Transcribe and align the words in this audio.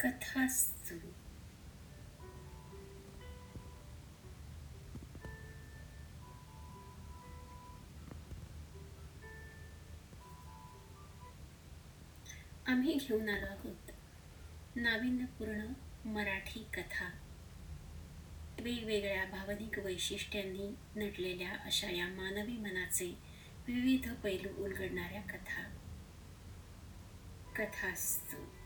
कथास्तु 0.00 0.94
आम्ही 12.66 12.94
घेऊन 12.94 13.28
आलो 13.28 13.46
आहोत 13.46 13.90
नाविन्यपूर्ण 14.76 15.66
मराठी 16.04 16.66
कथा. 16.74 17.10
वेगवेगळ्या 18.60 19.24
भावनिक 19.24 19.78
वैशिष्ट्यांनी 19.78 20.74
नटलेल्या 20.96 21.52
अशा 21.64 21.90
या 21.90 22.08
मानवी 22.08 22.52
मनाचे 22.52 23.18
विविध 23.68 24.14
पैलू 24.14 24.64
उलगडणाऱ्या 24.64 25.22
कथा. 25.22 25.62
कथास्तू 27.56 28.59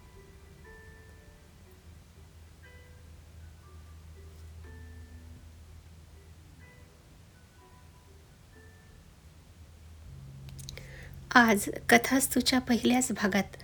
आज 11.36 11.64
कथास्तूच्या 11.88 12.58
पहिल्याच 12.58 13.10
भागात 13.12 13.56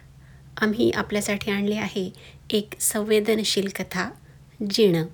आम्ही 0.62 0.90
आपल्यासाठी 0.90 1.50
आणले 1.50 1.74
आहे 1.74 2.10
एक 2.50 2.74
संवेदनशील 2.80 3.68
कथा 3.78 4.08
जिणं. 4.70 5.06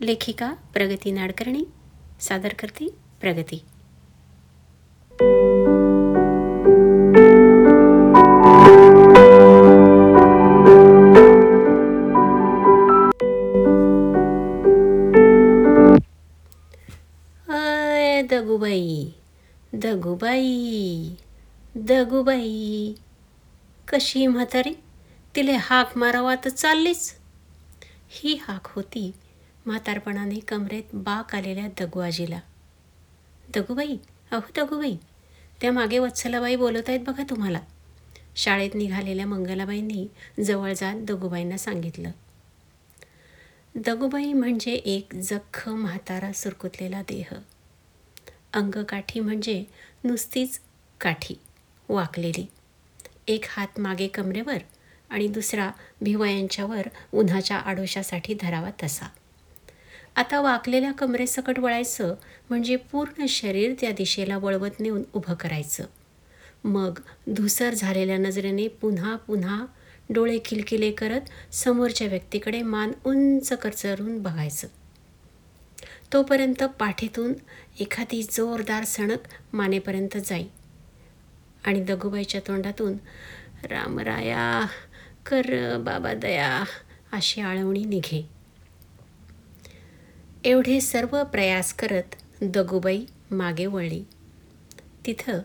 लेखिका 0.00 0.52
प्रगती 0.74 1.10
नाडकर्णी 1.10 1.64
सादर 2.20 2.54
करते 2.58 2.88
प्रगती 3.20 3.64
दगुबाई 18.30 19.10
दगुबाई. 19.72 21.14
दगूबाई 21.78 22.94
कशी 23.88 24.26
म्हातारी? 24.26 24.74
तिले 25.34 25.52
हाक 25.52 25.96
मारावा 25.96 26.34
तर 26.34 26.50
चाललीच. 26.50 27.14
ही 28.10 28.34
हाक 28.34 28.66
होती 28.66 29.12
म्हातारपणाने 29.66 30.38
कमरेत 30.38 30.94
बाक 30.94 31.34
आलेल्या 31.34 31.66
दगुआजीला 31.80 32.40
दगूबाई 33.54 33.96
अहो 34.30 34.40
दगुबाई 34.56 34.96
त्या 35.60 35.72
मागे 35.72 35.98
वत्सलाबाई 35.98 36.56
बोलत 36.56 36.88
आहेत 36.88 37.00
बघा 37.00 37.22
तुम्हाला. 37.30 37.60
शाळेत 38.36 38.74
निघालेल्या 38.74 39.26
मंगलाबाईंनी 39.26 40.06
जवळ 40.44 40.72
जात 40.72 40.94
दगूबाईंना 40.98 41.56
सांगितलं. 41.56 42.10
दगुबाई 43.74 44.32
म्हणजे 44.32 44.72
एक 44.72 45.14
जख्ख 45.14 45.68
म्हातारा 45.68 46.32
सुरकुतलेला 46.32 47.02
देह. 47.02 47.34
अंगकाठी 48.52 49.20
म्हणजे 49.20 49.64
नुसतीच 50.04 50.60
काठी. 51.00 51.34
वाकलेली. 51.88 52.46
एक 53.26 53.44
हात 53.48 53.80
मागे 53.80 54.08
कमरेवर 54.08 54.58
आणि 55.10 55.28
दुसरा 55.28 55.70
भिवयांच्यावर 56.02 56.88
उन्हाच्या 57.12 57.56
आडोशासाठी 57.56 58.34
धरावा 58.40 58.70
तसा. 58.82 59.06
आता 60.16 60.40
वाकलेल्या 60.40 60.92
कमरेसकट 60.92 61.58
वळायचं 61.58 62.14
म्हणजे 62.50 62.76
पूर्ण 62.76 63.26
शरीर 63.26 63.74
त्या 63.80 63.90
दिशेला 63.90 64.38
वळवत 64.38 64.80
नेऊन 64.80 65.02
उभं 65.12 65.34
करायचं. 65.34 65.84
मग 66.64 66.98
धुसर 67.28 67.74
झालेल्या 67.74 68.18
नजरेने 68.18 68.68
पुन्हा 68.68 69.16
पुन्हा 69.16 69.66
डोळे 70.10 70.38
खिलखिले 70.44 70.90
करत 70.90 71.54
समोरच्या 71.54 72.06
व्यक्तीकडे 72.06 72.62
मान 72.62 72.92
उंच 73.04 73.52
करचरून 73.52 74.22
बघायचं. 74.22 74.68
तोपर्यंत 76.12 76.64
पाठीतून 76.64 77.32
एखादी 77.80 78.22
जोरदार 78.22 78.84
सणक 78.84 79.18
मानेपर्यंत 79.52 80.16
जाई. 80.16 80.44
आणि 81.64 81.80
दगुबाईच्या 81.80 82.40
तोंडातून 82.40 82.92
रामराया 83.64 84.66
कर 85.26 85.76
बाबा 85.78 86.14
दया 86.14 86.64
अशी 87.12 87.40
आळवणी 87.40 87.84
निघे. 87.84 88.28
एवढे 90.44 90.80
सर्व 90.80 91.24
प्रयास 91.24 91.72
करत 91.74 92.14
दगुबाई 92.42 93.04
मागे 93.30 93.66
वळली. 93.66 94.04
तिथं 95.06 95.38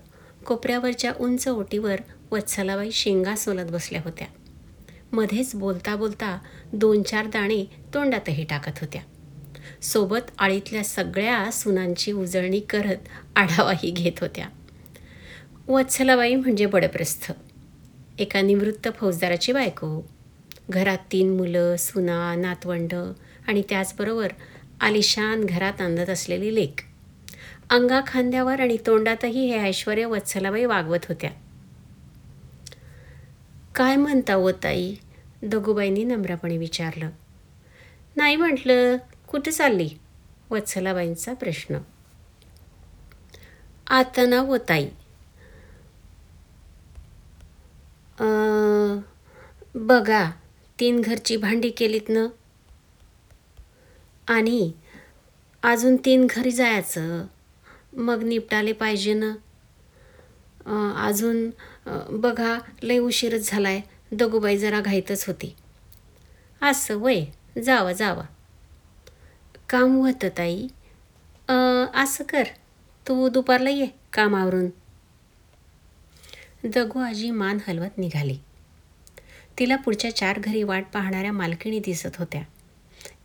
कोपऱ्यावरच्या 0.45 1.13
उंच 1.19 1.47
ओटीवर 1.47 2.01
वत्सलाबाई 2.31 2.91
शेंगा 2.91 3.35
सोलत 3.35 3.71
बसल्या 3.71 4.01
होत्या. 4.05 4.27
मध्येच 5.11 5.55
बोलता 5.55 5.95
बोलता 5.95 6.39
दोन 6.73 7.03
चार 7.03 7.27
दाणे 7.27 7.65
तोंडातही 7.93 8.45
टाकत 8.45 8.79
होत्या. 8.81 9.01
सोबत 9.81 10.31
आळीतल्या 10.39 10.83
सगळ्या 10.83 11.51
सुनांची 11.51 12.11
उजळणी 12.11 12.59
करत 12.59 12.97
आढावाही 13.35 13.91
घेत 13.91 14.19
होत्या. 14.21 14.47
वत्सलाबाई 15.67 16.35
म्हणजे 16.35 16.65
बडप्रस्थ. 16.65 17.31
एका 18.19 18.41
निवृत्त 18.41 18.87
फौजदाराची 18.95 19.51
बायको. 19.51 20.09
घरात 20.69 20.97
तीन 21.11 21.37
मुलं 21.37 21.75
सुना 21.75 22.35
नातवंड 22.35 22.93
आणि 23.47 23.63
त्याचबरोबर 23.69 24.27
आलिशान 24.81 25.45
घरात 25.45 25.81
आणत 25.81 26.09
असलेली 26.09 26.55
लेक. 26.55 26.75
अंगा 27.69 28.01
खांद्यावर 28.07 28.59
आणि 28.59 28.77
तोंडातही 28.85 29.51
हे 29.51 29.59
ऐश्वर 29.59 30.05
वत्सलाबाई 30.05 30.65
वागवत 30.65 31.05
होत्या. 31.09 31.31
काय 33.75 33.95
म्हणता 33.95 34.35
ओ 34.35 34.51
ताई? 34.51 34.95
दगुबाईंनी 35.43 36.03
नम्रपणे 36.03 36.57
विचारलं. 36.57 37.09
नाही 38.15 38.35
म्हटलं 38.35 38.97
कुठे 39.27 39.51
चालली? 39.51 39.89
वत्सलाबाईंचा 40.49 41.33
प्रश्न. 41.33 41.77
आता 43.87 44.25
ना 44.25 44.41
ओ 44.41 44.57
ताई 44.57 44.87
बघा 49.75 50.29
तीन 50.79 51.01
घरची 51.01 51.37
भांडी 51.37 51.69
केलीत 51.77 52.09
न? 52.09 52.25
आणि 54.27 54.71
अजून 55.63 55.95
तीन 56.05 56.25
घरी 56.29 56.51
जायचं 56.51 57.25
मग 57.97 58.23
निपटाले 58.23 58.73
पाहिजे 58.73 59.13
ना? 59.13 59.31
अजून 61.07 61.49
बघा 62.21 62.57
लय 62.83 62.97
उशीरच 62.97 63.49
झालाय 63.51 63.81
दगूबाई 64.11 64.57
जरा 64.57 64.79
घाईतच 64.81 65.25
होती. 65.27 65.53
असं 66.61 66.99
वय 67.01 67.23
जावा 67.65 67.91
जावा. 67.93 68.23
काम 69.69 69.95
होतं 69.95 70.29
ताई. 70.37 70.67
असं 72.03 72.23
कर 72.29 72.43
तू 73.05 73.27
दुपारला 73.29 73.69
ये 73.69 73.87
कामावरून. 74.13 74.69
दगू 76.65 76.99
आजी 76.99 77.31
मान 77.31 77.57
हलवत 77.67 77.97
निघाली. 77.97 78.37
तिला 79.59 79.75
पुढच्या 79.75 80.15
चार 80.15 80.39
घरी 80.39 80.63
वाट 80.63 80.85
पाहणाऱ्या 80.93 81.31
मालकिणी 81.31 81.79
दिसत 81.79 82.15
होत्या. 82.19 82.41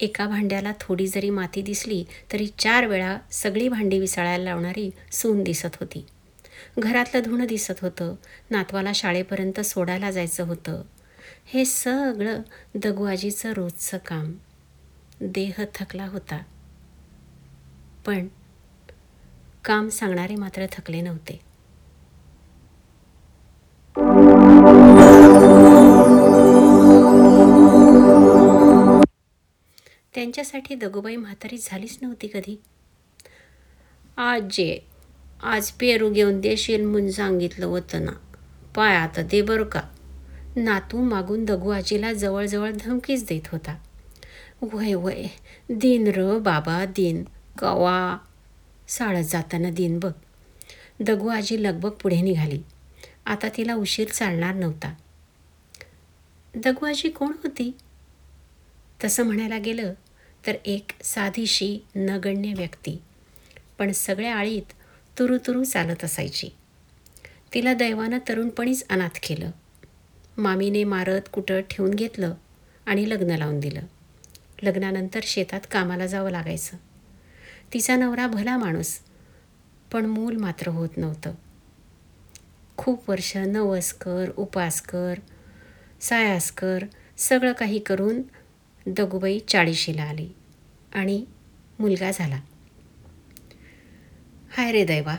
एका 0.01 0.27
भांड्याला 0.27 0.73
थोडी 0.81 1.07
जरी 1.07 1.31
माती 1.31 1.63
दिसली 1.63 2.05
तरी 2.33 2.47
चार 2.59 2.87
वेळा 2.87 3.19
सगळी 3.33 3.69
भांडी 3.69 3.99
विसळायला 3.99 4.45
लावणारी 4.45 4.91
सून 5.13 5.43
दिसत 5.45 5.77
होती. 5.81 6.07
घरातलं 6.79 7.21
धुणं 7.25 7.47
दिसत 7.47 7.75
होतं 7.83 8.15
नातवाला 8.51 8.93
शाळेपर्यंत 8.95 9.61
सोडायला 9.61 10.11
जायचं 10.11 10.45
होतं. 10.45 10.83
हे 11.47 11.65
सगळं 11.65 12.43
दगुआजीचं 12.75 13.53
रोजचं 13.53 13.99
काम. 13.99 14.33
देह 15.21 15.55
थकला 15.75 16.07
होता. 16.07 16.43
पण 18.07 18.29
काम 19.65 19.89
सांगणारे 19.89 20.35
मात्र 20.35 20.67
थकले 20.73 21.01
नव्हते. 21.01 21.48
त्यांच्यासाठी 30.15 30.75
दगूबाई 30.75 31.17
म्हातारी 31.17 31.59
झालीच 31.59 31.99
नव्हती 32.03 32.27
कधी. 32.27 32.61
आज 34.17 34.43
जे 34.51 34.79
आज 35.43 35.71
पेरू 35.71 36.11
घेऊन 36.11 36.41
देशील 36.41 36.85
म्हणून 36.85 37.11
सांगितलं 37.11 37.67
होतं 37.67 38.05
ना. 38.05 38.13
पाय 38.77 38.97
आता 38.97 39.23
दे 39.23 39.43
बरं 39.43 39.65
का. 39.65 39.83
नातू 40.57 41.03
मागून 41.03 41.45
दगू 41.45 41.71
आजीला 41.71 42.13
जवळजवळ 42.13 42.71
धमकीच 42.81 43.27
देत 43.29 43.49
होता. 43.53 43.79
वय 44.63 44.95
वय 44.95 45.27
दिन 45.71 46.07
र 46.07 46.39
बाबा 46.39 46.85
दिन 46.85 47.25
कवा. 47.59 48.19
साळत 48.89 49.25
जाताना 49.25 49.71
दिन 49.71 49.99
बघ. 49.99 50.13
दगू 51.01 51.29
आजी 51.29 51.63
लगबग 51.63 51.91
पुढे 51.91 52.21
निघाली. 52.21 52.63
आता 53.27 53.49
तिला 53.57 53.75
उशीर 53.75 54.09
चालणार 54.09 54.55
नव्हता. 54.55 54.95
दगू 56.55 56.87
आजी 56.87 57.09
कोण 57.09 57.29
होती? 57.29 57.77
तसं 59.05 59.23
म्हणायला 59.23 59.59
गेलं 59.59 59.95
तर 60.47 60.55
एक 60.65 60.91
साधीशी 61.03 61.79
नगण्य 61.97 62.55
व्यक्ती. 62.55 63.03
पण 63.79 63.93
सगळ्या 63.93 64.37
आळीत 64.37 64.63
तुरुतुरू 65.19 65.39
तुरू 65.47 65.65
चालत 65.65 66.05
असायची. 66.05 66.49
तिला 67.55 67.75
दैवानं 67.75 68.19
तरुणपणीच 68.29 68.89
अनाथ 68.89 69.19
केलं. 69.23 69.51
मामीने 70.39 70.85
मारत 70.85 71.21
कुटत 71.33 71.53
ठेवून 71.53 71.95
घेतलं 71.95 72.35
आणि 72.87 73.11
लग्न 73.11 73.31
लावून 73.31 73.61
दिलं. 73.61 73.81
लग्नानंतर 74.63 75.21
शेतात 75.23 75.61
कामाला 75.71 76.07
जावं 76.07 76.31
लागायचं. 76.31 76.77
तिचा 77.73 77.97
नवरा 77.97 78.27
भला 78.27 78.57
माणूस 78.57 78.99
पण 79.93 80.07
मूल 80.07 80.37
मात्र 80.37 80.69
होत 80.69 80.89
नव्हतं. 80.97 81.35
खूप 82.77 83.11
वर्ष 83.11 83.37
नवस 83.37 83.93
कर 83.93 84.31
उपास 84.37 84.81
कर 84.81 85.15
सायास 86.01 86.51
कर 86.51 86.85
सगळं 87.19 87.53
काही 87.53 87.79
करून 87.79 88.23
दगूबाई 88.89 89.39
चाळीशीला 89.39 90.03
आली 90.03 90.29
आणि 90.95 91.25
मुलगा 91.79 92.11
झाला. 92.11 92.41
हाय 94.57 94.73
रे 94.73 94.85
दैवा 94.85 95.17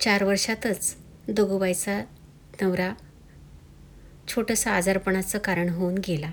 चार 0.00 0.24
वर्षातच 0.24 0.96
दगूबाईचा 1.28 2.04
नवरा 2.60 2.94
छोटंसं 4.28 4.70
आजारपणाचं 4.70 5.38
कारण 5.38 5.68
होऊन 5.68 5.94
गेला 6.08 6.30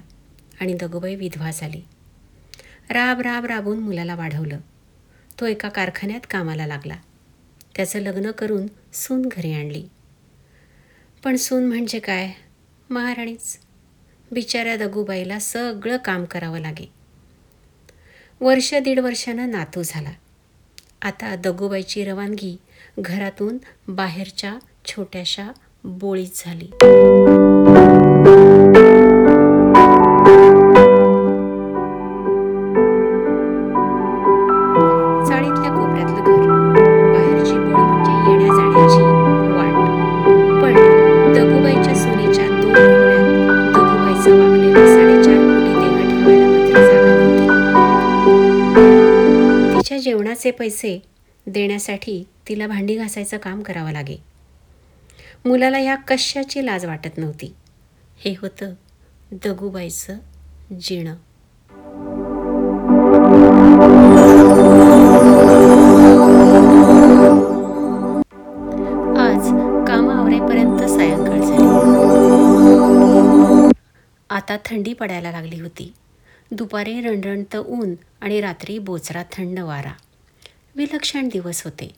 आणि 0.61 0.73
दगुबाई 0.73 1.15
विधवा 1.15 1.51
झाली. 1.51 1.81
राब 2.89 3.21
राब 3.21 3.45
राबून 3.45 3.79
मुलाला 3.79 4.15
वाढवलं. 4.15 4.59
तो 5.39 5.45
एका 5.45 5.69
कारखान्यात 5.69 6.21
कामाला 6.29 6.67
लागला. 6.67 6.95
त्याचं 7.75 7.99
लग्न 7.99 8.31
करून 8.31 8.67
सून 8.93 9.21
घरी 9.31 9.53
आणली. 9.53 9.87
पण 11.23 11.35
सून 11.35 11.65
म्हणजे 11.65 11.99
काय? 11.99 12.31
महाराणीच. 12.89 13.57
बिचाऱ्या 14.31 14.77
दगूबाईला 14.77 15.39
सगळं 15.39 15.97
काम 15.97 16.25
करावं 16.25 16.59
लागे 16.59 16.89
वर्ष 18.41 18.73
दीड 18.73 18.99
वर्षानं 18.99 19.49
नातू 19.49 19.81
झाला. 19.85 20.11
आता 21.01 21.35
दगूबाईची 21.35 22.05
रवानगी 22.05 22.57
घरातून 22.99 23.57
बाहेरच्या 23.87 24.55
छोट्याशा 24.85 25.51
बोळीत 25.83 26.29
झाली. 26.35 26.67
पैसे 50.69 51.01
देण्यासाठी 51.47 52.23
तिला 52.47 52.67
भांडी 52.67 52.95
घासायचं 52.95 53.37
काम 53.37 53.61
करावं 53.61 53.91
लागे. 53.91 54.23
मुलाला 55.45 55.77
ह्या 55.77 55.95
कशाची 55.95 56.65
लाज 56.65 56.85
वाटत 56.85 57.17
नव्हती? 57.17 57.53
हे 58.25 58.35
होतं 58.41 58.73
दगुबाईचं 59.31 60.17
जिणं. 60.81 61.11
आज 69.17 69.47
कामावरेपर्यंत 69.87 70.79
सायंकाळ 70.79 71.39
झाली. 71.39 71.67
आता 74.29 74.57
थंडी 74.65 74.93
पडायला 74.93 75.31
लागली 75.31 75.61
होती. 75.61 75.93
दुपारी 76.51 77.01
रणरणतं 77.01 77.63
ऊन 77.65 77.95
आणि 78.21 78.41
रात्री 78.41 78.79
बोचरा 78.79 79.23
थंड 79.23 79.59
वारा. 79.59 79.91
विलक्षण 80.75 81.27
दिवस 81.27 81.63
होते. 81.63 81.91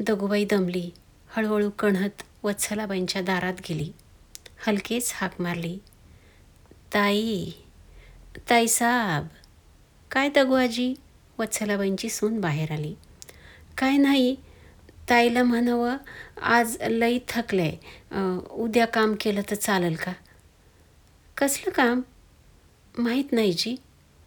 दगूबाई 0.00 0.44
दमली 0.44 0.90
हळूहळू 1.36 1.70
कणहत 1.70 2.22
वत्सलाबाईंच्या 2.42 3.22
दारात 3.22 3.60
गेली. 3.68 3.90
हलकेच 4.66 5.12
हाक 5.14 5.40
मारली. 5.40 5.78
ताई 6.94 7.50
ताईसाब 8.50 9.26
काय 10.10 10.28
दगुआजी 10.28 10.94
वत्सलाबाईंची 11.38 12.08
सून 12.08 12.40
बाहेर 12.40 12.72
आली. 12.72 12.94
काय 13.78 13.96
नाही 13.96 14.34
ताईला 15.10 15.42
म्हणावं 15.42 15.96
आज 16.42 16.76
लई 16.82 17.18
थकलंय 17.28 17.76
उद्या 18.50 18.86
काम 18.86 19.14
केलं 19.20 19.42
तर 19.50 19.54
चालेल 19.54 19.96
का? 19.96 20.12
कसलं 21.36 21.70
काम? 21.70 22.00
माहीत 22.98 23.32
नाही 23.32 23.52
जी. 23.52 23.76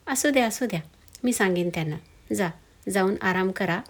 असू 0.07 0.29
द्या 0.29 0.45
असू 0.47 0.65
द्या. 0.65 0.79
मी 1.23 1.33
सांगेन 1.33 1.69
त्यांना. 1.69 1.95
जा. 2.35 2.49
जाऊन 2.89 3.15
आराम 3.21 3.51
करा. 3.51 3.81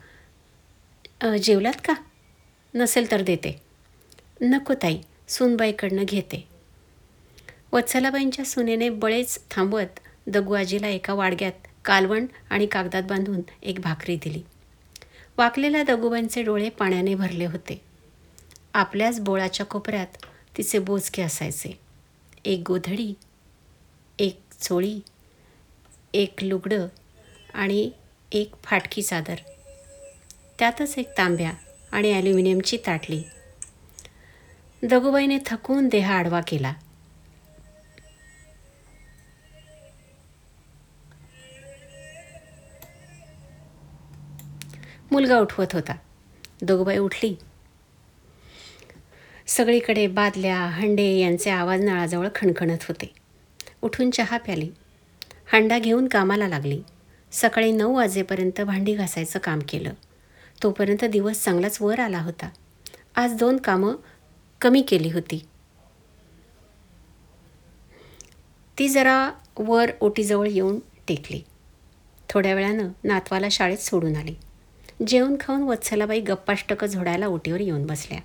जेवलात 1.44 1.82
का? 1.86 1.94
नसेल 2.76 3.12
तर 3.12 3.22
देते. 3.22 3.62
नको 4.42 4.74
ताई 4.74 5.02
सूनबाईकडनं 5.28 6.04
घेते. 6.04 6.48
वत्सलाबाईंच्या 7.72 8.46
सुनेने 8.46 8.90
बळेच 8.90 9.40
थांबवत 9.52 10.00
दगुआजीला 10.28 10.88
एका 10.88 11.14
वाडग्यात 11.14 11.68
कालवण 11.86 12.26
आणि 12.50 12.66
कागदात 12.66 13.04
बांधून 13.04 13.42
एक 13.64 13.80
भाकरी 13.80 14.16
दिली. 14.16 14.44
वाकलेल्या 15.38 15.84
दगूबाईंचे 15.84 16.44
डोळे 16.44 16.70
पाण्याने 16.70 17.16
भरले 17.16 17.46
होते. 17.46 17.82
आपल्याच 18.74 19.20
बोळाच्या 19.20 19.66
कोपऱ्यात 19.66 20.26
तिचे 20.58 20.80
बोचके 20.80 21.22
असायचे. 21.22 21.80
एक 22.46 22.64
गोधडी 22.68 23.14
एक 24.20 24.40
चोळी 24.62 25.00
एक 26.14 26.34
लुगडं 26.42 26.88
आणि 27.54 27.92
एक 28.32 28.52
फाटकी 28.64 29.02
चादर. 29.02 29.36
त्यातच 30.60 30.98
एक 30.98 31.18
तांब्या 31.18 31.52
आणि 31.92 32.14
ॲल्युमिनियमची 32.14 32.78
ताटली. 32.78 33.24
दगुबाईने 34.84 35.38
थकून 35.46 35.88
देह 35.88 36.12
आडवा 36.12 36.42
केला. 36.48 36.74
मुलगा 45.12 45.40
उठवत 45.40 45.68
होता. 45.74 45.96
दगूबाई 46.62 46.98
उठली. 46.98 47.36
सगळीकडे 49.48 50.08
बादल्या 50.08 50.58
हंडे 50.58 51.20
यांचे 51.20 51.50
आवाज 51.50 51.82
नळाजवळ 51.82 52.28
खणखणत 52.36 52.84
होते. 52.88 53.14
उठून 53.82 54.10
चहा 54.10 54.38
प्याली. 54.38 54.72
हांडा 55.52 55.80
घेऊन 55.80 56.08
कामाला 56.08 56.48
लागली. 56.48 56.82
सकाळी 57.32 57.72
नऊ 57.72 57.96
वाजेपर्यंत 57.96 58.62
भांडी 58.62 58.94
घासायचं 58.94 59.40
काम 59.40 59.60
केलं. 59.70 59.94
तोपर्यंत 60.64 61.06
दिवस 61.06 61.44
चांगलाच 61.44 61.82
वर 61.82 62.00
आला 62.00 62.20
होता. 62.20 62.50
आज 63.16 63.34
दोन 63.34 63.58
कामं 63.58 63.96
कमी 64.62 64.82
केली 64.82 65.12
होती. 65.12 65.46
ती 68.78 68.90
जरा 68.90 69.32
वर 69.58 69.92
ओटीजवळ 70.02 70.48
येऊन 70.48 70.80
टेकली. 71.08 71.42
थोड्या 72.30 72.54
वेळानं 72.54 72.90
नातवाला 73.04 73.48
शाळेत 73.52 73.78
सोडून 73.78 74.16
आली. 74.16 74.36
जेवण 75.08 75.36
खाऊन 75.40 75.62
वत्सलाबाई 75.62 76.22
गप्पाष्टकं 76.22 76.88
झोडायला 76.88 77.28
ओटीवर 77.28 77.60
येऊन 77.60 77.86
बसल्या. 77.86 78.20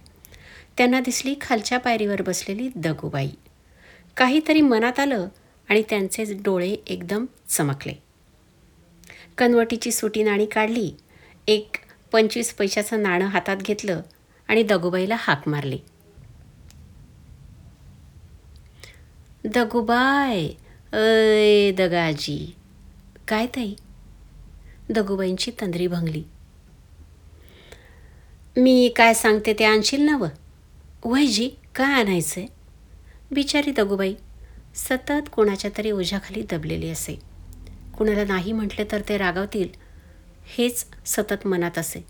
त्यांना 0.77 1.01
दिसली 1.01 1.35
खालच्या 1.41 1.79
पायरीवर 1.79 2.23
बसलेली 2.23 2.71
दगूबाई. 2.77 3.31
काहीतरी 4.17 4.61
मनात 4.61 5.01
आलं 5.01 5.29
आणि 5.69 5.83
त्यांचे 5.91 6.25
डोळे 6.25 6.77
एकदम 6.87 7.27
चमकले. 7.49 8.04
कनवटीची 9.39 9.93
सुटी 9.93 10.23
नाणी 10.23 10.47
काढली. 10.47 10.91
एक 11.49 11.77
पंचवीस 12.13 12.53
पैशाचं 12.55 13.03
नाणं 13.03 13.27
हातात 13.27 13.57
घेतलं 13.57 14.01
आणि 14.49 14.63
दगुबाईला 14.63 15.17
हाक 15.19 15.49
मारली. 15.49 15.79
दगुबाय 19.45 20.47
अय 20.93 21.71
दगाजी 21.73 22.55
काय 23.29 23.47
ताई? 23.47 23.75
दगूबाईंची 24.91 25.51
तंद्री 25.61 25.87
भंगली. 25.87 26.23
मी 28.57 28.93
काय 28.97 29.15
सांगते 29.15 29.53
ते 29.53 29.65
आणशील 29.65 30.01
ना 30.01 30.17
व? 30.17 30.27
वयजी 31.05 31.49
काय 31.75 32.01
आणायचं 32.01 32.41
आहे 32.41 32.47
बिचारी 33.33 33.71
दगूबाई 33.71 34.15
सतत 34.75 35.29
कोणाच्या 35.33 35.71
तरी 35.79 35.91
ओझ्याखाली 35.91 36.43
दबलेली 36.43 36.91
असे. 36.91 37.19
कुणाला 37.99 38.25
नाही 38.25 38.53
म्हटले 38.53 38.85
तर 38.93 39.03
ते 39.09 39.17
रागावतील 39.19 39.69
हेच 40.57 40.85
सतत 41.07 41.47
मनात 41.47 41.79
असे. 41.79 42.05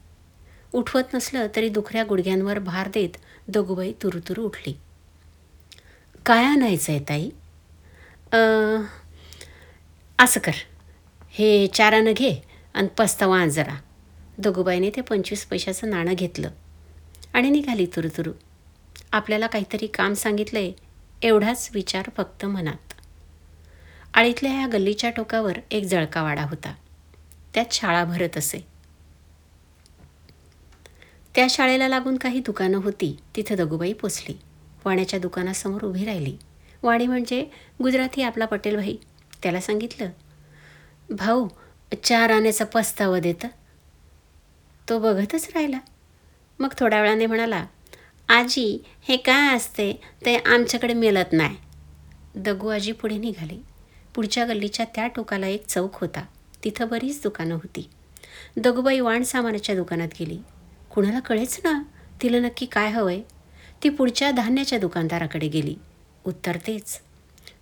उठवत 0.72 1.14
नसलं 1.14 1.46
तरी 1.56 1.68
दुखऱ्या 1.68 2.04
गुडघ्यांवर 2.04 2.58
भार 2.58 2.88
देत 2.94 3.16
दोघुबाई 3.48 3.92
तुरुतुरू 4.02 4.44
उठली. 4.44 4.74
काय 6.26 6.44
आणायचं 6.44 6.92
आहे 6.92 7.00
ताई 7.08 7.28
असं 10.18 10.40
कर. 10.40 10.52
हे 11.30 11.66
चारानं 11.66 12.12
घे 12.12 12.34
आणि 12.74 12.88
पस्तावा 12.98 13.38
आण 13.40 13.48
जरा. 13.50 13.74
दोघुबाईने 14.38 14.90
ते 14.90 15.00
पंचवीस 15.00 15.44
पैशाचं 15.46 15.90
नाणं 15.90 16.14
घेतलं 16.14 16.50
आणि 17.34 17.50
निघाली 17.50 17.86
तुरुतुरू. 17.86 18.32
आपल्याला 19.12 19.46
काहीतरी 19.46 19.86
काम 19.86 20.14
सांगितलंय 20.14 20.70
एवढाच 21.22 21.68
विचार 21.74 22.08
फक्त 22.16 22.44
मनात. 22.44 22.83
आळीतल्या 24.14 24.52
ह्या 24.52 24.66
गल्लीच्या 24.66 25.10
टोकावर 25.10 25.58
एक 25.70 25.84
जळकावाडा 25.84 26.42
होता. 26.42 26.74
त्यात 27.54 27.72
शाळा 27.72 28.04
भरत 28.04 28.36
असे. 28.36 28.66
त्या 31.34 31.46
शाळेला 31.50 31.88
लागून 31.88 32.16
काही 32.16 32.40
दुकानं 32.40 32.78
होती. 32.78 33.16
तिथं 33.36 33.54
दगुबाई 33.54 33.92
पोचली. 33.92 34.38
वाण्याच्या 34.84 35.18
दुकानासमोर 35.18 35.82
उभी 35.82 36.04
राहिली. 36.04 36.36
वाणी 36.82 37.06
म्हणजे 37.06 37.46
गुजराती 37.82 38.22
आपला 38.22 38.44
पटेलभाई 38.44 38.96
त्याला 39.42 39.60
सांगितलं 39.60 40.10
भाऊ 41.10 41.48
चार 42.04 42.30
आण्याचा 42.30 42.64
पस्तावा 42.64 43.20
देतं. 43.20 43.48
तो 44.88 44.98
बघतच 44.98 45.48
राहिला. 45.54 45.78
मग 46.58 46.68
थोड्या 46.78 47.00
वेळाने 47.00 47.26
म्हणाला 47.26 47.66
आजी 48.28 48.84
हे 49.08 49.16
काय 49.16 49.56
असते? 49.56 50.00
ते 50.26 50.36
आमच्याकडे 50.36 50.94
मिळत 50.94 51.32
नाही. 51.32 51.56
दगू 52.34 52.68
आजी 52.68 52.92
पुढे 52.92 53.18
निघाली. 53.18 53.60
पुढच्या 54.14 54.44
गल्लीच्या 54.44 54.86
त्या 54.94 55.06
टोकाला 55.06 55.46
एक 55.46 55.66
चौक 55.66 55.94
होता. 55.94 56.24
तिथं 56.64 56.88
बरीच 56.88 57.22
दुकानं 57.22 57.54
होती. 57.54 57.90
दगुबाई 58.56 59.00
वाण 59.00 59.22
सामानाच्या 59.22 59.74
दुकानात 59.74 60.08
गेली. 60.20 60.38
कुणाला 60.94 61.20
कळेच 61.20 61.60
ना 61.64 61.82
तिला 62.22 62.38
नक्की 62.38 62.66
काय 62.66 62.90
हवंय? 62.90 63.20
ती 63.82 63.88
पुढच्या 63.88 64.30
धान्याच्या 64.30 64.78
दुकानदाराकडे 64.78 65.48
गेली. 65.48 65.74
उत्तर 66.24 66.56
तेच. 66.56 67.00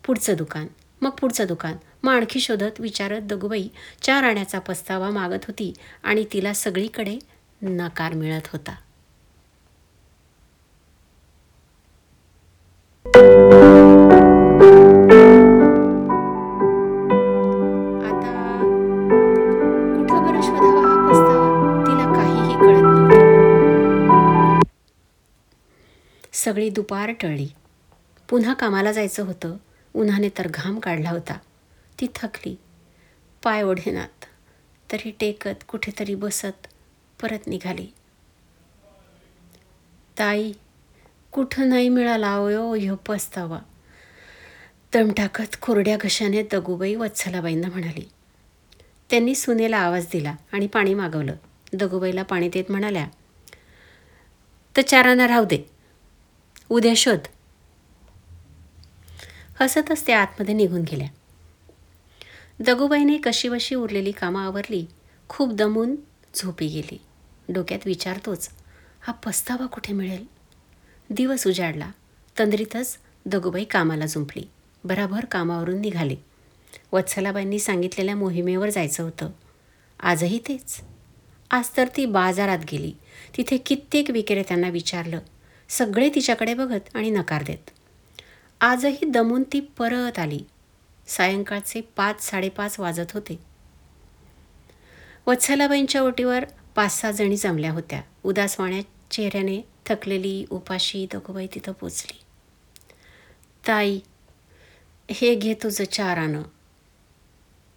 पुढचं 0.06 0.34
दुकान 0.36 0.66
मग 1.00 1.10
पुढचं 1.10 1.44
दुकान. 1.48 1.76
मग 2.02 2.12
आणखी 2.12 2.40
शोधत 2.40 2.80
विचारत 2.80 3.20
दगुबाई 3.20 3.68
चार 4.02 4.22
आण्याचा 4.22 4.58
पस्तावा 4.58 5.10
मागत 5.10 5.44
होती 5.48 5.72
आणि 6.02 6.24
तिला 6.32 6.52
सगळीकडे 6.52 7.18
नकार 7.62 8.12
मिळत 8.12 8.48
होता. 8.52 8.74
सगळी 26.44 26.70
दुपार 26.70 27.12
टळली. 27.12 27.48
पुन्हा 28.28 28.54
कामाला 28.54 28.92
जायचं 28.92 29.26
होतं. 29.26 29.56
उन्हाने 29.94 30.28
तर 30.28 30.48
घाम 30.50 30.78
काढला 30.78 31.10
होता. 31.10 31.38
ती 32.00 32.06
थकली. 32.14 32.58
पाय 33.42 33.62
ओढेनात. 33.62 34.24
तरी 34.92 35.10
टेकत 35.10 35.64
कुठेतरी 35.68 36.14
बसत 36.14 36.66
परत 37.22 37.46
निघाली. 37.46 37.86
ताई 40.18 40.52
कुठं 41.32 41.68
नाही 41.68 41.88
मिळाला 41.88 42.32
हो 42.32 42.74
ह्यो 42.74 42.96
पस्तावा. 42.96 43.58
दम 44.94 45.12
टाकत 45.16 45.56
कोरड्या 45.62 45.96
घशाने 46.00 46.42
दगुबाई 46.42 46.94
वत्सलाबाईंना 46.94 47.68
म्हणाली. 47.68 48.10
त्यांनी 49.10 49.34
सुनेला 49.34 49.78
आवाज 49.78 50.06
दिला 50.12 50.34
आणि 50.52 50.66
पाणी 50.66 50.94
मागवलं. 50.94 51.34
दगूबाईला 51.72 52.22
पाणी 52.22 52.48
देत 52.48 52.64
म्हणाल्या 52.70 53.08
तर 54.76 54.82
चारांना 54.82 55.28
राहू 55.28 55.44
दे. 55.44 55.71
उद्या 56.72 56.92
शोध. 56.96 57.18
हसतच 59.60 60.06
त्या 60.06 60.20
आतमध्ये 60.20 60.54
निघून 60.54 60.80
गेल्या. 60.80 61.08
दगुबाईने 62.60 63.18
कशीबशी 63.18 63.74
उरलेली 63.74 64.12
कामं 64.12 64.40
आवरली 64.40 64.86
खूप 65.28 65.52
दमून 65.52 65.96
झोपी 66.34 66.66
गेली. 66.66 67.00
डोक्यात 67.48 67.86
विचारतोच 67.86 68.48
हा 69.00 69.12
पस्तावा 69.12 69.66
कुठे 69.66 69.92
मिळेल? 69.92 70.24
दिवस 71.10 71.46
उजाडला 71.46 71.90
तंद्रीतच 72.38 72.98
दगूबाई 73.26 73.64
कामाला 73.64 74.06
जुंपली 74.06 74.42
बराबर 74.84 75.24
कामावरून 75.24 75.80
निघाली. 75.80 76.16
वत्सलाबाईंनी 76.92 77.58
सांगितलेल्या 77.58 78.16
मोहिमेवर 78.16 78.70
जायचं 78.70 79.02
होतं. 79.02 79.30
आजही 80.00 80.38
तेच. 80.38 80.80
आज 81.50 81.68
तर 81.76 81.88
ती 81.96 82.06
बाजारात 82.06 82.58
गेली. 82.72 82.92
तिथे 83.36 83.56
कित्येक 83.56 84.10
विक्रेत्यांना 84.10 84.68
विचारलं 84.68 85.18
सगळे 85.78 86.10
तिच्याकडे 86.14 86.54
बघत 86.54 86.96
आणि 86.96 87.10
नकार 87.10 87.42
देत. 87.42 87.70
आजही 88.60 89.04
दमून 89.04 89.42
ती 89.42 89.60
परत 89.60 90.18
आली. 90.18 90.40
सायंकाळचे 91.06 91.80
पाच 91.80 92.30
साडेपाच 92.30 92.80
वाजत 92.80 93.12
होते. 93.14 93.38
वत्सलाबाईंच्या 95.26 96.02
ओटीवर 96.02 96.44
पाच 96.74 97.00
सहा 97.00 97.10
जणी 97.10 97.36
जमल्या 97.36 97.72
होत्या. 97.72 98.02
उदासवाण्या 98.24 98.80
चेहऱ्याने 99.10 99.60
थकलेली 99.86 100.46
उपाशी 100.50 101.06
दोघोबाई 101.12 101.46
तिथं 101.54 101.72
पोचली. 101.72 102.20
ताई 103.66 104.00
हे 105.10 105.34
घे 105.34 105.54
तुझं 105.54 105.84
चारानं. 105.84 106.42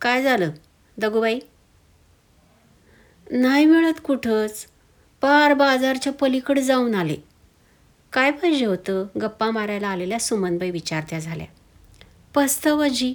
काय 0.02 0.24
झालं? 0.24 0.52
दगोबाई. 0.98 1.40
नाही 3.32 3.66
मिळत 3.66 3.94
कुठंच. 4.04 4.68
पार 5.22 5.54
बाजारच्या 5.54 6.14
पलीकडे 6.14 6.62
जाऊन 6.62 6.96
आले. 6.96 7.35
काय 8.14 8.32
पाहिजे 8.32 8.66
होतं? 8.66 9.06
गप्पा 9.22 9.52
मारायला 9.52 9.88
आलेल्या 9.88 10.20
सुमनबाई 10.20 10.72
विचारत्या 10.72 11.20
झाल्या. 11.20 11.48
पस्तवजी. 12.36 13.14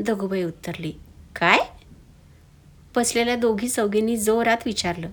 दगूबाई 0.00 0.42
उत्तरली 0.44 0.92
काय? 1.36 1.58
बसलेल्या 2.96 3.36
दोघी 3.36 3.68
चौघींनी 3.68 4.16
जोरात 4.16 4.56
विचारलं 4.66 5.08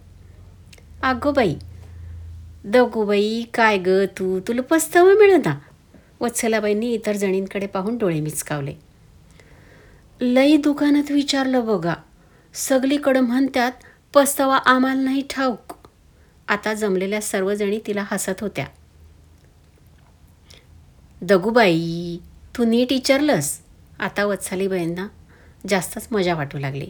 अगोबाई 1.04 1.56
दगुबाई 2.66 3.44
काय 3.54 3.78
ग 3.78 3.90
तू? 4.06 4.40
तुला 4.40 4.62
पस्तव 4.62 5.06
मिळना? 5.06 5.60
वत्सलाबाईंनी 6.20 6.94
इतर 6.94 7.14
जणींकडे 7.14 7.68
पाहून 7.68 7.98
डोळे 7.98 8.20
मिचकावले. 8.20 8.74
लई 10.22 10.58
दुकानात 10.58 11.12
विचारलं 11.12 11.66
बघा. 11.66 11.94
सगळीकडं 12.54 13.20
म्हणतात 13.20 13.72
पस्तवा 14.14 14.58
आम्हाला 14.58 15.02
नाही 15.02 15.22
ठाऊक. 15.30 15.83
आता 16.48 16.74
जमलेल्या 16.74 17.22
सर्वजणी 17.22 17.80
तिला 17.88 18.04
हसत 18.12 18.42
होत्या. 18.42 18.66
दगूबाई 21.22 22.18
तू 22.58 22.64
नीट 22.64 22.92
विचारलंस 22.92 23.60
आता 24.00 24.26
वत्सालीबाईंना 24.26 25.08
जास्तच 25.68 26.08
मजा 26.12 26.36
वाटू 26.36 26.58
लागली. 26.58 26.88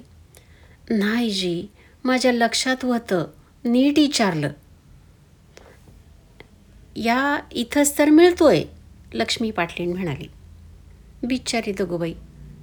नाही 0.89 1.29
जी 1.29 1.67
माझ्या 2.03 2.31
लक्षात 2.31 2.85
होतं 2.85 3.25
नीट 3.65 3.99
विचारलं 3.99 4.51
या 6.95 7.39
इथंच 7.51 7.97
तर 7.97 8.09
मिळतोय 8.09 8.63
लक्ष्मी 9.13 9.51
पाटलीन 9.51 9.93
म्हणाली. 9.93 10.27
बिचारी 11.23 11.71
दगूबाई 11.71 12.13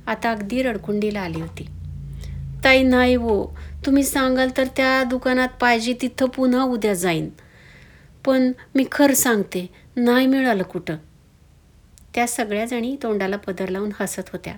आता 0.07 0.31
अगदी 0.31 0.63
रडकुंडीला 0.63 1.21
आली 1.21 1.41
होती. 1.41 1.67
ताई 2.65 2.83
नाही 2.83 3.17
वो 3.17 3.57
तुम्ही 3.87 4.03
सांगाल 4.03 4.51
तर 4.57 4.65
त्या 4.77 5.05
दुकानात 5.05 5.49
पाहिजे 5.61 5.95
तिथं 6.03 6.27
पुन्हा 6.27 6.63
उद्या 6.63 6.95
जाईन. 6.95 7.31
पण 8.25 8.53
मी 8.75 8.85
खरं 8.93 9.15
सांगते 9.15 9.67
नाही 9.97 10.27
मिळालं 10.27 10.63
कुठं. 10.63 10.97
त्या 12.15 12.27
सगळ्या 12.29 12.65
जणी 12.65 12.97
तोंडाला 13.03 13.37
पदर 13.37 13.69
लावून 13.69 13.91
हसत 14.01 14.31
होत्या. 14.33 14.55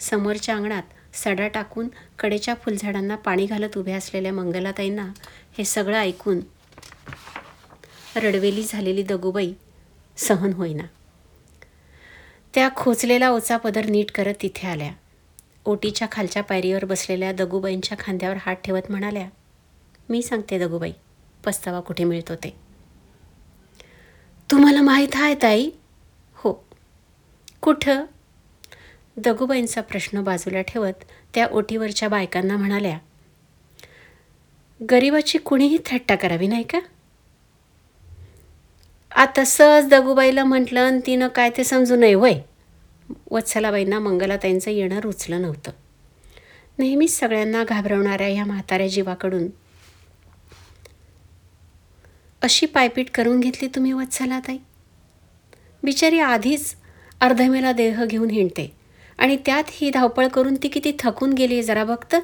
समोरच्या 0.00 0.56
अंगणात 0.56 1.16
सडा 1.16 1.48
टाकून 1.48 1.88
कडेच्या 2.18 2.54
फुलझाडांना 2.54 3.16
पाणी 3.16 3.46
घालत 3.46 3.78
उभ्या 3.78 3.96
असलेल्या 3.96 4.32
मंगलाताईंना 4.32 5.12
हे 5.58 5.64
सगळं 5.64 5.98
ऐकून 5.98 6.40
रडवेली 8.16 8.64
झालेली 8.68 9.02
दगूबाई 9.02 9.52
सहन 10.16 10.52
होईना. 10.52 10.84
त्या 12.54 12.68
खोचलेला 12.76 13.30
ओचा 13.30 13.56
पदर 13.56 13.86
नीट 13.86 14.10
करत 14.10 14.34
तिथे 14.42 14.68
आल्या. 14.68 14.92
ओटीच्या 15.68 16.08
खालच्या 16.12 16.42
पायरीवर 16.42 16.84
बसलेल्या 16.84 17.32
दगूबाईंच्या 17.32 17.98
खांद्यावर 18.00 18.36
हात 18.40 18.56
ठेवत 18.64 18.90
म्हणाल्या 18.90 19.28
मी 20.08 20.22
सांगते 20.22 20.58
दगूबाई 20.58 20.92
पस्तावा 21.44 21.80
कुठे 21.80 22.04
मिळतो 22.04 22.34
ते. 22.34 22.56
तुम्हाला 24.50 24.82
माहीत 24.82 25.08
आहे 25.14 25.34
ताई? 25.34 25.70
हो. 26.34 26.52
कुठं? 27.60 28.04
दगूबाईंचा 29.16 29.80
प्रश्न 29.80 30.22
बाजूला 30.22 30.62
ठेवत 30.62 31.04
त्या 31.34 31.46
ओटीवरच्या 31.46 32.08
बायकांना 32.08 32.56
म्हणाल्या 32.56 32.98
गरिबाची 34.90 35.38
कुणीही 35.38 35.78
थट्टा 35.86 36.14
करावी 36.14 36.46
नाही 36.46 36.62
का? 36.62 36.78
आता 39.12 39.44
सहज 39.44 39.88
दगूबाईला 39.88 40.44
म्हटलं 40.44 40.80
आणि 40.80 41.00
तिनं 41.06 41.28
काय 41.28 41.50
ते 41.50 41.64
समजू 41.64 41.96
नये 41.96 42.14
वय 42.14 42.40
वत्सलाबाईंना 43.30 43.98
मंगलाताईंचं 43.98 44.70
येणं 44.70 44.98
रुचलं 44.98 45.42
नव्हतं. 45.42 45.70
नेहमीच 46.78 47.18
सगळ्यांना 47.18 47.64
घाबरवणाऱ्या 47.64 48.26
ह्या 48.26 48.44
म्हाताऱ्या 48.44 48.86
जीवाकडून 48.86 49.46
अशी 52.42 52.66
पायपीट 52.66 53.10
करून 53.10 53.40
घेतली 53.40 53.68
तुम्ही 53.68 53.92
वत्सलाताई? 53.92 54.58
बिचारी 55.82 56.18
आधीच 56.18 56.74
अर्धमेला 57.20 57.72
देह 57.72 58.04
घेऊन 58.04 58.30
हिंडते 58.30 58.76
आणि 59.18 59.36
त्यात 59.46 59.64
ही 59.68 59.90
धावपळ 59.90 60.26
करून 60.28 60.54
ती 60.54 60.68
किती 60.68 60.92
थकून 60.98 61.32
गेली 61.32 61.62
जरा 61.62 61.84
बघत? 61.84 62.16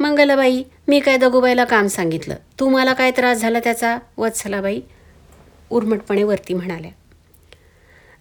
मंगलाबाई 0.00 0.62
मी 0.88 1.00
काय 1.00 1.16
दगुबाईला 1.16 1.64
काम 1.64 1.86
सांगितलं. 1.86 2.34
तुम्हाला 2.60 2.92
काय 2.92 3.10
त्रास 3.10 3.38
झाला 3.38 3.60
त्याचा? 3.60 3.98
वत्सलाबाई 4.16 4.80
उर्मटपणे 5.70 6.22
वरती 6.22 6.54
म्हणाल्या. 6.54 6.90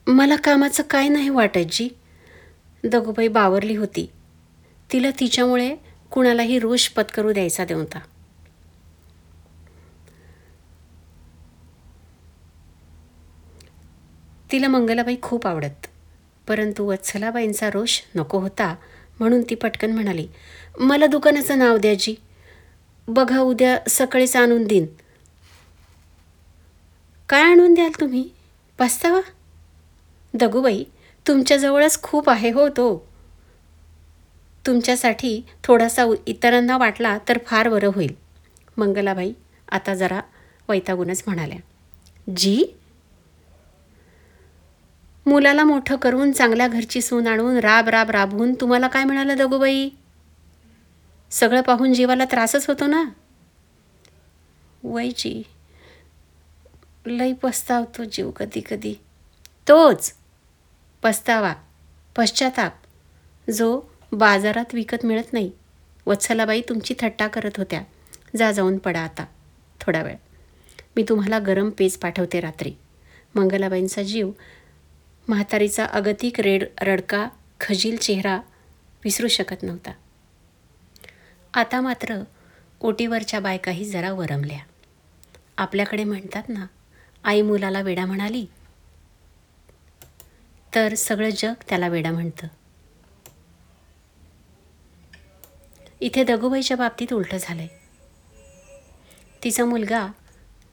मला 0.08 0.36
कामाचं 0.36 0.84
काय 0.84 1.08
नाही 1.08 1.30
वाटत 1.30 1.72
जी. 1.72 1.90
दगूबाई 2.84 3.28
बावरली 3.28 3.76
होती. 3.76 4.10
तिला 4.92 5.10
तिच्यामुळे 5.20 5.76
कुणालाही 6.12 6.60
रोष 6.60 6.88
पत्करू 6.88 7.34
द्यायचा 7.34 7.66
नव्हता. 7.70 8.00
तिला 14.52 14.68
मंगलाबाई 14.68 15.16
खूप 15.22 15.48
आवडत. 15.48 15.88
परंतु 16.48 16.86
वत्सलाबाईंचा 16.86 17.70
रोष 17.70 18.02
नको 18.16 18.40
होता 18.40 18.76
म्हणून 19.20 19.42
ती 19.42 19.56
पटकन 19.56 19.92
म्हणाली 19.92 20.28
मला 20.80 21.06
दुकानाचं 21.06 21.60
नाव 21.60 21.78
द्या 21.78 21.94
जी. 21.94 22.16
बघा 23.08 23.40
उद्या 23.40 23.80
सकाळीच 23.90 24.36
आणून 24.36 24.64
देईन. 24.64 24.86
काय 27.30 27.42
आणून 27.42 27.74
द्याल 27.74 27.92
तुम्ही? 28.00 28.30
पस्तावा? 28.80 29.22
दगूबाई 30.36 30.84
तुमच्याजवळच 31.28 32.02
खूप 32.02 32.30
आहे 32.30 32.52
हो 32.52 32.70
तो. 32.70 33.08
तुमच्यासाठी 34.68 35.46
थोडासा 35.64 36.04
उ- 36.04 36.16
इतरांना 36.26 36.78
वाटला 36.78 37.18
तर 37.30 37.38
फार 37.46 37.70
बरं 37.70 37.88
होईल. 37.88 38.16
मंगलाबाई 38.78 39.34
आता 39.72 39.94
जरा 39.94 40.22
वैतागूनच 40.70 41.24
म्हणाल्या 41.28 41.58
जी? 42.38 42.66
मुलाला 45.26 45.64
मोठं 45.64 45.96
करून 45.96 46.32
चांगल्या 46.32 46.68
घरची 46.68 47.02
सून 47.02 47.28
आणून 47.28 47.58
राब 47.58 47.90
राब 47.90 48.10
राबवून 48.10 48.54
तुम्हाला 48.54 48.88
काय 48.88 49.04
मिळालं 49.04 49.38
दगूबाई? 49.38 49.90
सगळं 51.32 51.62
पाहून 51.62 51.94
जीवाला 51.94 52.26
त्रासच 52.26 52.68
होतो 52.68 52.88
ना. 52.88 53.04
वयची 54.84 55.44
लई 57.06 57.34
पस्तावतो 57.34 58.04
जीव 58.04 58.32
कधी 58.32 58.62
कधी. 58.72 58.94
तोच! 59.68 60.14
पस्तावा 61.06 61.54
पश्चाताप. 62.18 62.74
जो 63.52 63.82
बाजारात 64.12 64.74
विकत 64.74 65.06
मिळत 65.06 65.34
नाही. 65.34 65.52
वत्सलाबाई 66.06 66.62
तुमची 66.62 66.94
थट्टा 67.00 67.28
करत 67.28 67.58
होत्या. 67.58 67.82
जा 68.36 68.52
जाऊन 68.52 68.78
पडा 68.78 69.00
आता 69.00 69.26
थोडा 69.82 70.04
वेळ. 70.04 70.16
मी 70.96 71.04
तुम्हाला 71.04 71.40
गरम 71.40 71.70
पेज 71.70 71.98
पाठवते 71.98 72.40
रात्री. 72.40 72.74
मंगलाबाईंचा 73.36 74.04
जीव 74.04 74.32
म्हातारीचा 75.28 75.86
अगतिक 75.86 76.40
रेड 76.40 76.64
रडका 76.82 77.28
खजील 77.60 77.98
चेहरा 77.98 78.42
विसरू 79.04 79.28
शकत 79.28 79.64
नव्हता. 79.64 79.92
आता 81.54 81.82
मात्र 81.82 82.24
ओटीवरच्या 82.80 83.40
बायकाही 83.40 83.86
जरा 83.86 84.12
वरमल्या. 84.12 84.60
आपल्याकडे 85.58 86.04
म्हणतात 86.04 86.44
ना 86.50 86.66
आई 87.24 87.42
मुलाला 87.42 87.82
वेडा 87.82 88.06
म्हणाली 88.06 88.46
तर 90.76 90.96
सगळं 90.96 91.30
जग 91.30 91.54
त्याला 91.70 91.88
वेडा 91.88 92.12
म्हणतं. 92.12 92.48
इथे 96.02 96.24
दगूबाईच्या 96.24 96.78
बाबतीत 96.78 97.14
उलटं 97.14 97.38
झालंय. 97.42 97.68
तिचा 99.44 99.66
मुलगा 99.66 100.08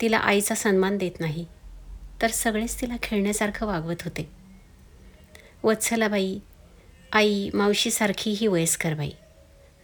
तिला 0.01 0.19
आईचा 0.19 0.55
सन्मान 0.55 0.99
देत 0.99 1.21
नाही 1.21 1.47
तर 2.23 2.29
सगळेच 2.29 2.81
तिला 2.81 2.97
खेळण्यासारखं 3.03 3.67
वागवत 3.67 4.03
होते. 4.05 4.29
वत्सलाबाई 5.63 6.39
आई 7.13 7.51
मावशीसारखी 7.55 8.31
ही 8.31 8.47
वयस्कर 8.47 8.95
बाई. 8.95 9.11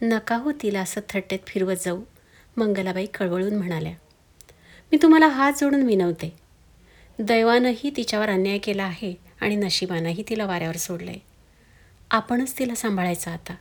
नका 0.01 0.35
हो 0.35 0.51
तिला 0.51 0.81
असं 0.81 1.01
थट्टेत 1.09 1.39
फिरवत 1.47 1.75
जाऊ 1.85 2.01
मंगलाबाई 2.57 3.05
कळवळून 3.05 3.55
म्हणाल्या. 3.55 3.93
मी 4.91 4.97
तुम्हाला 5.01 5.27
हात 5.27 5.53
जोडून 5.61 5.81
विनवते. 5.81 6.48
दैवानंही 7.21 7.91
तिच्यावर 7.97 8.29
अन्याय 8.29 8.57
केला 8.57 8.83
आहे 8.83 9.15
आणि 9.41 9.55
नशिबानंही 9.55 10.23
तिला 10.29 10.45
वाऱ्यावर 10.45 10.75
सोडलं 10.75 11.11
आहे 11.11 11.19
आपणच 12.11 12.59
तिला 12.59 12.75
सांभाळायचं 12.75 13.31
आता. 13.31 13.55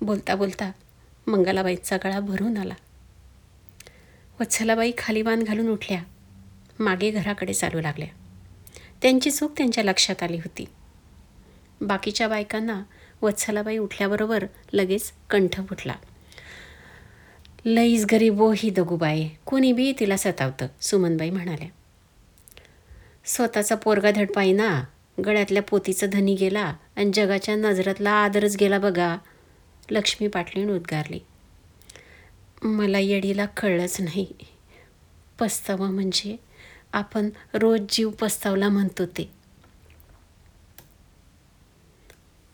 बोलता 0.00 0.34
बोलता 0.34 0.72
मंगलाबाईचा 1.26 1.96
गळा 1.96 2.20
भरून 2.20 2.56
आला. 2.56 2.74
वत्सलाबाई 4.40 4.92
खाली 4.98 5.22
बाण 5.22 5.42
घालून 5.42 5.68
उठल्या. 5.68 6.02
मागे 6.78 7.10
घराकडे 7.10 7.52
चालू 7.52 7.80
लागल्या. 7.80 8.08
त्यांची 9.02 9.30
चूक 9.30 9.52
त्यांच्या 9.56 9.84
लक्षात 9.84 10.22
आली 10.22 10.36
होती. 10.36 10.64
बाकीच्या 11.80 12.28
बायकांना 12.28 12.82
वत्सलाबाई 13.22 13.78
उठल्याबरोबर 13.78 14.44
लगेच 14.72 15.12
कंठ 15.30 15.60
फुटला. 15.68 15.94
लईच 17.64 18.06
गरीबो 18.12 18.52
ही 18.56 18.70
दगुबाई. 18.70 19.28
कोणी 19.44 19.72
बी 19.72 19.92
तिला 20.00 20.16
सतावतं 20.16 20.66
सुमनबाई 20.80 21.30
म्हणाल्या. 21.30 21.68
स्वतःचा 23.34 23.74
पोरगा 23.74 24.10
धडपाई 24.10 24.52
ना 24.52 24.84
गळ्यातल्या 25.24 25.62
पोतीचं 25.62 26.06
धनी 26.10 26.34
गेला 26.34 26.74
आणि 26.96 27.10
जगाच्या 27.14 27.56
नजरातला 27.56 28.10
आदरच 28.10 28.56
गेला 28.56 28.78
बघा. 28.78 29.16
लक्ष्मी 29.90 30.28
पाटलीण 30.28 30.70
उद्गारली. 30.70 31.20
मला 32.62 32.98
येडीला 32.98 33.46
कळलंच 33.46 34.00
नाही. 34.00 34.26
पस्तावा 35.38 35.90
म्हणजे 35.90 36.36
आपण 36.92 37.30
रोज 37.54 37.80
जीव 37.88 38.10
पस्तावला 38.10 38.68
म्हणतो 38.68 39.06
ते. 39.06 39.30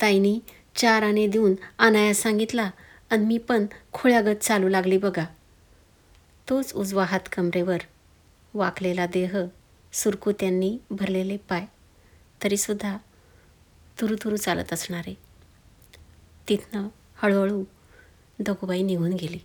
ताईनी 0.00 0.40
चार 0.76 1.02
आणे 1.02 1.26
देऊन 1.26 1.54
आणाया 1.78 2.14
सांगितला 2.14 2.70
आणि 3.10 3.24
मी 3.24 3.38
पण 3.38 3.66
खुळ्यागत 3.92 4.36
चालू 4.36 4.68
लागली 4.68 4.98
बघा. 4.98 5.24
तोच 6.50 6.72
उजवा 6.74 7.04
हात 7.04 7.28
कमरेवर 7.36 7.78
वाकलेला 8.54 9.06
देह 9.06 9.36
सुरकुत्यांनी 9.96 10.78
भरलेले 10.90 11.36
पाय. 11.36 11.66
तरीसुद्धा 12.44 12.96
तुरुतुरू 14.00 14.36
चालत 14.36 14.72
असणारे. 14.72 15.14
तिथनं 16.48 16.88
हळूहळू 17.16 17.64
दगूबाई 18.38 18.82
निघून 18.82 19.12
गेली. 19.12 19.38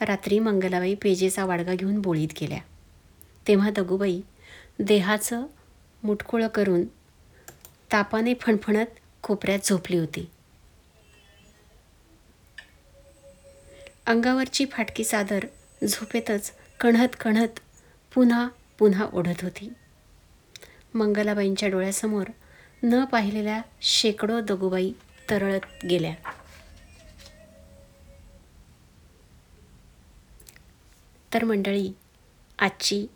रात्री 0.00 0.38
मंगलाबाई 0.38 0.94
पेजेचा 0.94 1.44
वाडगा 1.44 1.74
घेऊन 1.74 2.00
बोळीत 2.00 2.28
गेल्या. 2.40 2.60
तेव्हा 3.48 3.70
दगुबाई 3.70 4.20
देहाचं 4.78 5.46
मुटकुळं 6.02 6.48
करून 6.48 6.84
तापाने 7.92 8.34
फणफणत 8.34 8.86
कोपऱ्यात 9.22 9.58
झोपली 9.64 9.98
होती. 9.98 10.30
अंगावरची 14.06 14.64
फाटकी 14.64 15.04
चादर 15.04 15.44
झोपेतच 15.88 16.52
कणहत 16.80 17.08
कणहत 17.20 17.60
पुन्हा 18.14 18.48
पुन्हा 18.78 19.06
ओढत 19.12 19.42
होती. 19.42 19.72
मंगलाबाईंच्या 20.94 21.68
डोळ्यासमोर 21.68 22.24
न 22.82 23.04
पाहिलेल्या 23.04 23.62
शेकडो 23.80 24.40
दगुबाई 24.40 24.92
तरळत 25.30 25.84
गेल्या. 25.90 26.14
तर 31.34 31.44
मंडळी 31.44 31.92
आजची 32.58 33.06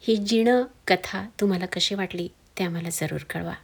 ही 0.00 0.16
जीण 0.16 0.48
कथा 0.88 1.28
तुम्हाला 1.40 1.66
कशी 1.66 1.94
वाटली 1.94 2.28
ते 2.58 2.64
आम्हाला 2.64 2.88
जरूर 2.92 3.20
कळवा. 3.20 3.54